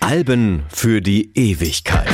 [0.00, 2.06] Alben für die Ewigkeit.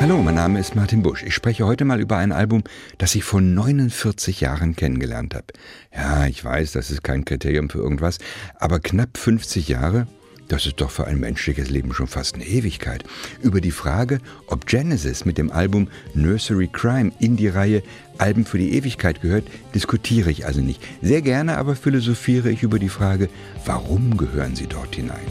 [0.00, 1.22] Hallo, mein Name ist Martin Busch.
[1.22, 2.64] Ich spreche heute mal über ein Album,
[2.98, 5.46] das ich vor 49 Jahren kennengelernt habe.
[5.94, 8.18] Ja, ich weiß, das ist kein Kriterium für irgendwas,
[8.56, 10.08] aber knapp 50 Jahre,
[10.48, 13.04] das ist doch für ein menschliches Leben schon fast eine Ewigkeit.
[13.42, 17.82] Über die Frage, ob Genesis mit dem Album Nursery Crime in die Reihe
[18.18, 20.82] Alben für die Ewigkeit gehört, diskutiere ich also nicht.
[21.02, 23.28] Sehr gerne aber philosophiere ich über die Frage,
[23.64, 25.26] warum gehören sie dort hinein?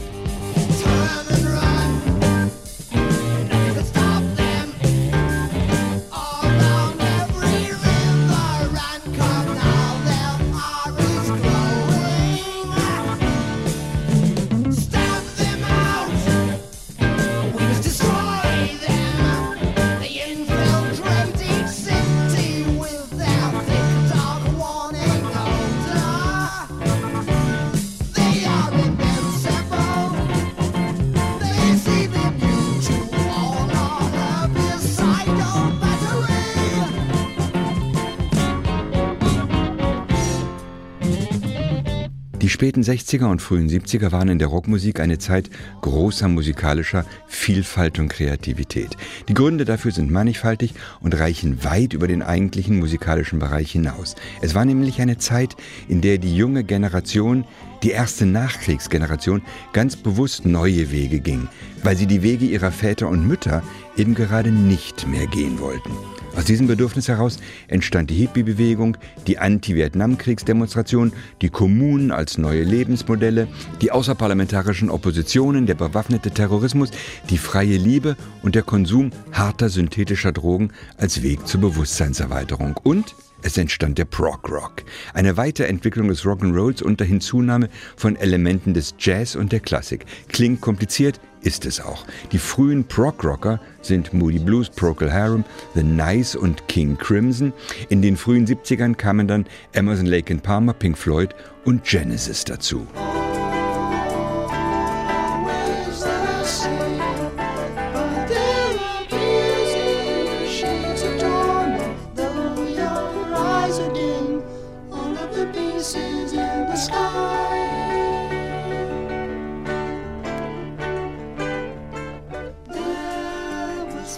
[42.56, 45.50] Späten 60er und frühen 70er waren in der Rockmusik eine Zeit
[45.82, 48.96] großer musikalischer Vielfalt und Kreativität.
[49.28, 54.14] Die Gründe dafür sind mannigfaltig und reichen weit über den eigentlichen musikalischen Bereich hinaus.
[54.40, 55.54] Es war nämlich eine Zeit,
[55.86, 57.44] in der die junge Generation,
[57.82, 59.42] die erste Nachkriegsgeneration,
[59.74, 61.48] ganz bewusst neue Wege ging,
[61.82, 63.62] weil sie die Wege ihrer Väter und Mütter
[63.98, 65.90] eben gerade nicht mehr gehen wollten.
[66.36, 73.48] Aus diesem Bedürfnis heraus entstand die Hippie-Bewegung, die Anti-Vietnamkriegsdemonstration, die Kommunen als neue Lebensmodelle,
[73.80, 76.90] die außerparlamentarischen Oppositionen, der bewaffnete Terrorismus,
[77.30, 82.76] die freie Liebe und der Konsum harter synthetischer Drogen als Weg zur Bewusstseinserweiterung.
[82.82, 84.82] Und es entstand der Prog Rock,
[85.14, 90.04] eine Weiterentwicklung des Rock'n'Rolls unter Hinzunahme von Elementen des Jazz und der Klassik.
[90.28, 92.04] Klingt kompliziert, ist es auch.
[92.32, 97.52] Die frühen Prog-Rocker sind Moody Blues, Procol Harum, The Nice und King Crimson.
[97.88, 101.34] In den frühen 70ern kamen dann Emerson, Lake and Palmer, Pink Floyd
[101.64, 102.86] und Genesis dazu.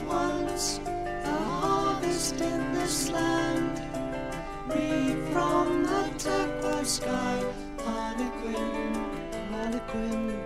[0.02, 3.80] once a harvest in this land.
[4.68, 7.44] Read from the turquoise sky,
[7.84, 8.94] Harlequin,
[9.50, 10.44] Harlequin.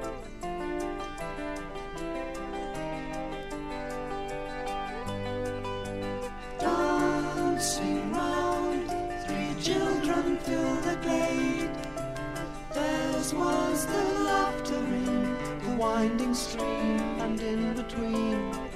[6.58, 8.88] Dancing round,
[9.26, 11.70] three children fill the glade.
[12.72, 18.71] Theirs was the laughter in the winding stream and in between.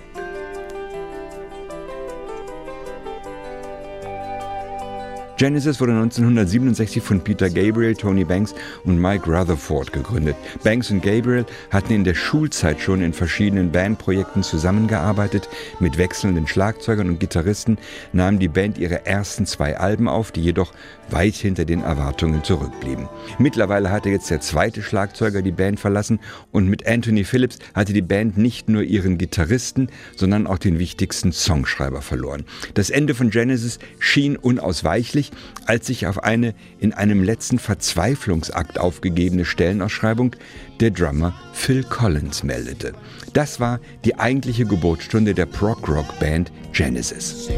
[5.36, 8.54] Genesis wurde 1967 von Peter Gabriel, Tony Banks
[8.84, 10.34] und Mike Rutherford gegründet.
[10.64, 15.50] Banks und Gabriel hatten in der Schulzeit schon in verschiedenen Bandprojekten zusammengearbeitet.
[15.78, 17.76] Mit wechselnden Schlagzeugern und Gitarristen
[18.14, 20.72] nahm die Band ihre ersten zwei Alben auf, die jedoch
[21.10, 23.06] weit hinter den Erwartungen zurückblieben.
[23.38, 26.18] Mittlerweile hatte jetzt der zweite Schlagzeuger die Band verlassen
[26.50, 31.30] und mit Anthony Phillips hatte die Band nicht nur ihren Gitarristen, sondern auch den wichtigsten
[31.32, 32.44] Songschreiber verloren.
[32.72, 38.78] Das Ende von Genesis schien unausweichlich plötzlich, als sich auf eine in einem letzten Verzweiflungsakt
[38.78, 40.36] aufgegebene Stellenausschreibung
[40.80, 42.92] der Drummer Phil Collins meldete.
[43.32, 47.48] Das war die eigentliche Geburtsstunde der Prog-Rock-Band Genesis.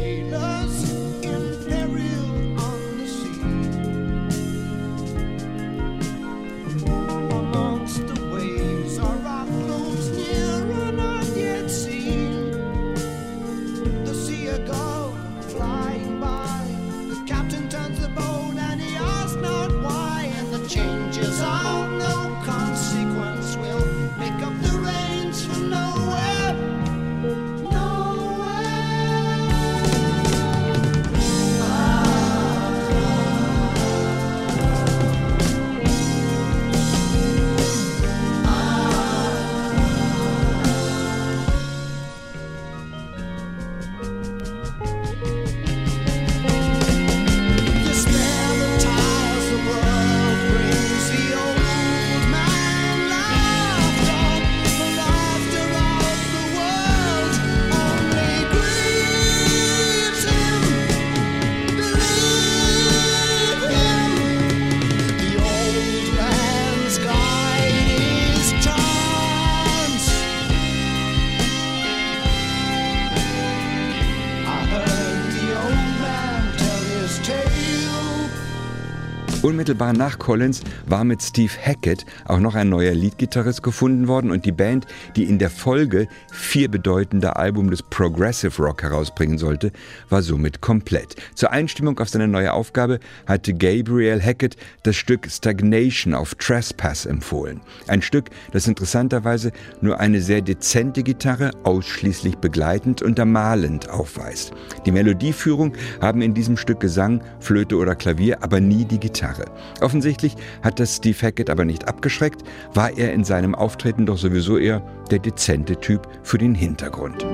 [79.41, 84.43] Unmittelbar nach Collins war mit Steve Hackett auch noch ein neuer Leadgitarrist gefunden worden und
[84.43, 89.71] die Band, die in der Folge vier bedeutende Alben des Progressive Rock herausbringen sollte,
[90.09, 91.15] war somit komplett.
[91.35, 97.61] Zur Einstimmung auf seine neue Aufgabe hatte Gabriel Hackett das Stück Stagnation auf Trespass empfohlen.
[97.87, 104.51] Ein Stück, das interessanterweise nur eine sehr dezente Gitarre ausschließlich begleitend und ermalend aufweist.
[104.85, 105.71] Die Melodieführung
[106.01, 109.38] haben in diesem Stück Gesang, Flöte oder Klavier, aber nie die Gitarre.
[109.39, 109.51] Gitarre.
[109.81, 112.43] Offensichtlich hat das Steve Hackett aber nicht abgeschreckt,
[112.73, 114.81] war er in seinem Auftreten doch sowieso eher
[115.11, 117.25] der dezente Typ für den Hintergrund.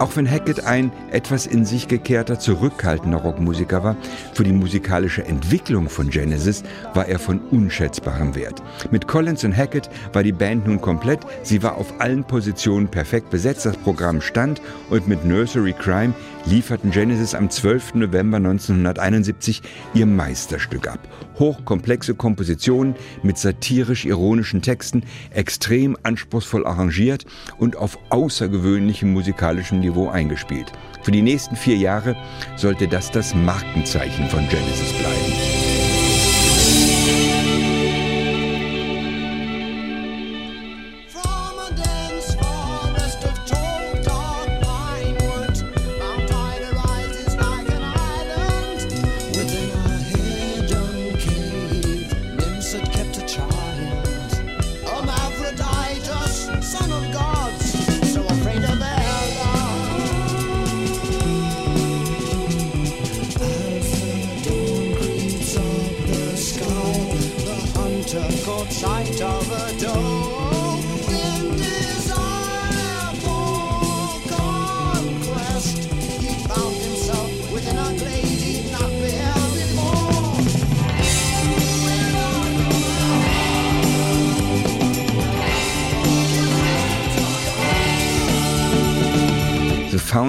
[0.00, 3.96] Auch wenn Hackett ein etwas in sich gekehrter, zurückhaltender Rockmusiker war,
[4.32, 6.62] für die musikalische Entwicklung von Genesis
[6.94, 8.62] war er von unschätzbarem Wert.
[8.90, 13.28] Mit Collins und Hackett war die Band nun komplett, sie war auf allen Positionen perfekt
[13.30, 16.14] besetzt, das Programm stand und mit Nursery Crime
[16.46, 17.94] lieferten Genesis am 12.
[17.94, 19.62] November 1971
[19.94, 21.00] ihr Meisterstück ab.
[21.38, 27.24] Hochkomplexe Kompositionen mit satirisch-ironischen Texten, extrem anspruchsvoll arrangiert
[27.58, 30.72] und auf außergewöhnlichem musikalischen Niveau eingespielt.
[31.02, 32.16] Für die nächsten vier Jahre
[32.56, 35.59] sollte das das Markenzeichen von Genesis bleiben.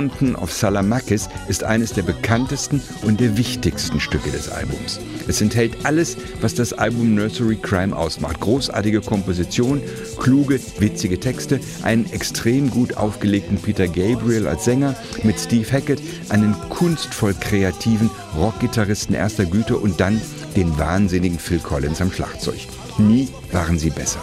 [0.01, 4.99] Fountain of Salamakis ist eines der bekanntesten und der wichtigsten Stücke des Albums.
[5.27, 8.39] Es enthält alles, was das Album Nursery Crime ausmacht.
[8.39, 9.79] Großartige Komposition,
[10.17, 16.55] kluge, witzige Texte, einen extrem gut aufgelegten Peter Gabriel als Sänger, mit Steve Hackett einen
[16.69, 20.19] kunstvoll kreativen Rockgitarristen erster Güte und dann
[20.55, 22.57] den wahnsinnigen Phil Collins am Schlagzeug.
[22.97, 24.21] Nie waren sie besser.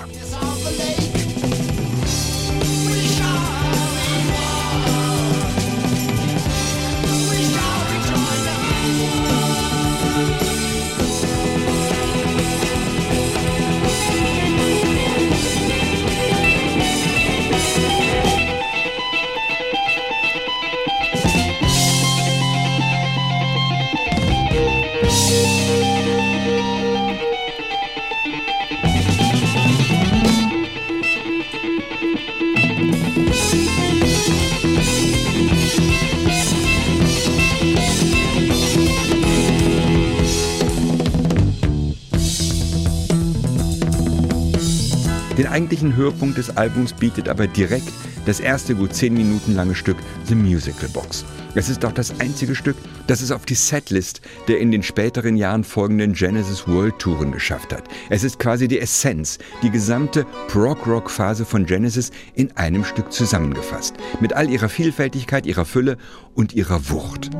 [45.50, 47.92] Eigentlichen Höhepunkt des Albums bietet aber direkt
[48.26, 51.24] das erste gut zehn Minuten lange Stück The Musical Box.
[51.54, 52.76] Es ist auch das einzige Stück,
[53.06, 57.72] das es auf die Setlist der in den späteren Jahren folgenden Genesis World Touren geschafft
[57.72, 57.84] hat.
[58.10, 63.94] Es ist quasi die Essenz, die gesamte Prog-Rock-Phase von Genesis in einem Stück zusammengefasst.
[64.20, 65.96] Mit all ihrer Vielfältigkeit, ihrer Fülle
[66.34, 67.30] und ihrer Wucht.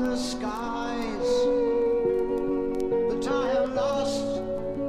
[0.00, 1.30] the skies
[3.08, 4.40] but I have lost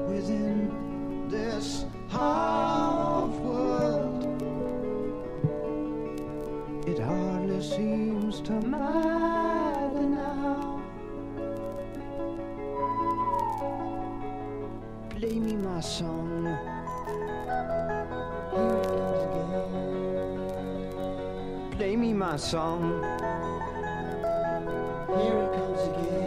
[0.07, 4.23] within this half world.
[6.87, 10.81] It hardly seems to matter now.
[15.09, 16.57] Play me my song.
[21.71, 23.60] Play me my song.
[25.11, 26.20] Here he comes again.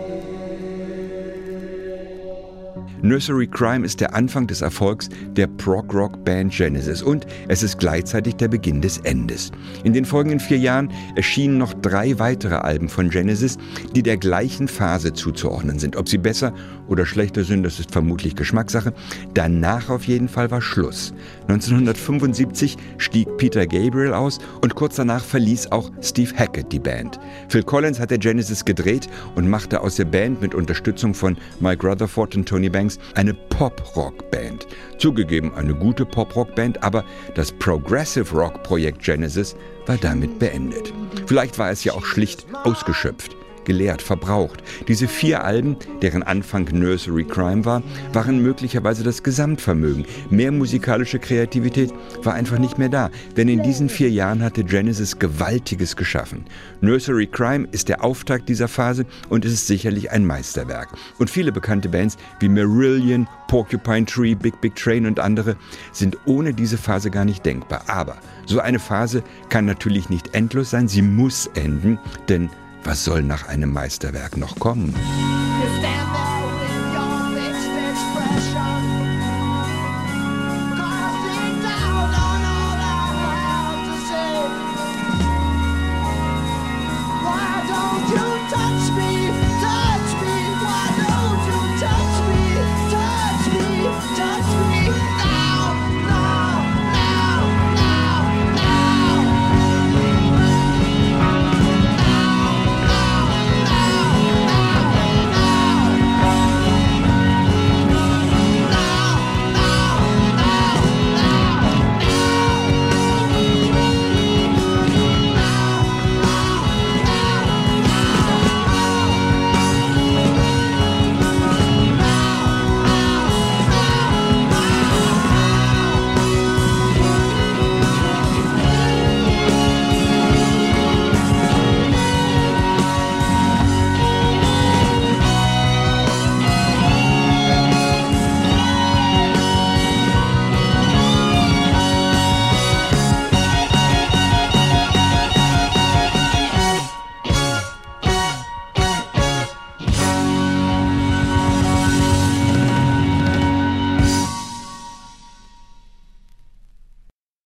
[3.05, 8.49] Nursery Crime ist der Anfang des Erfolgs der Prog-Rock-Band Genesis und es ist gleichzeitig der
[8.49, 9.53] Beginn des Endes.
[9.85, 13.59] In den folgenden vier Jahren erschienen noch drei weitere Alben von Genesis,
[13.95, 15.97] die der gleichen Phase zuzuordnen sind.
[15.97, 16.55] Ob sie besser
[16.89, 18.95] oder schlechter sind, das ist vermutlich Geschmackssache.
[19.35, 21.13] Danach auf jeden Fall war Schluss.
[21.49, 27.21] 1975 stieg Peter Gabriel aus und kurz danach verließ auch Steve Hackett die Band.
[27.51, 32.35] Phil Collins hatte Genesis gedreht und machte aus der Band mit Unterstützung von Mike Rutherford
[32.37, 34.67] und Tony Banks eine Pop-Rock-Band.
[34.99, 40.93] Zugegeben eine gute Pop-Rock-Band, aber das Progressive Rock-Projekt Genesis war damit beendet.
[41.27, 44.63] Vielleicht war es ja auch schlicht ausgeschöpft geleert, verbraucht.
[44.89, 50.05] Diese vier Alben, deren Anfang Nursery Crime war, waren möglicherweise das Gesamtvermögen.
[50.31, 51.93] Mehr musikalische Kreativität
[52.23, 56.45] war einfach nicht mehr da, denn in diesen vier Jahren hatte Genesis Gewaltiges geschaffen.
[56.81, 60.89] Nursery Crime ist der Auftakt dieser Phase und es ist sicherlich ein Meisterwerk.
[61.19, 65.57] Und viele bekannte Bands wie Marillion, Porcupine Tree, Big Big Train und andere
[65.93, 67.85] sind ohne diese Phase gar nicht denkbar.
[67.87, 68.17] Aber
[68.47, 72.51] so eine Phase kann natürlich nicht endlos sein, sie muss enden, denn
[72.87, 74.95] was soll nach einem Meisterwerk noch kommen?